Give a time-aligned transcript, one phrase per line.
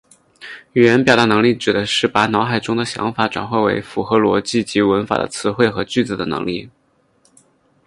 [0.73, 6.71] 语言表达能力指的是把脑海中的想法转换为符合逻辑及文法的词汇和句子的能力。